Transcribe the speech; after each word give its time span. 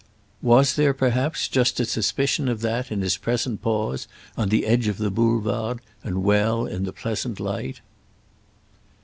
Was 0.41 0.77
there 0.77 0.95
perhaps 0.95 1.47
just 1.47 1.79
a 1.79 1.85
suspicion 1.85 2.47
of 2.49 2.61
that 2.61 2.91
in 2.91 3.01
his 3.03 3.17
present 3.17 3.61
pause 3.61 4.07
on 4.35 4.49
the 4.49 4.65
edge 4.65 4.87
of 4.87 4.97
the 4.97 5.11
Boulevard 5.11 5.79
and 6.03 6.23
well 6.23 6.65
in 6.65 6.85
the 6.85 6.91
pleasant 6.91 7.39
light? 7.39 7.81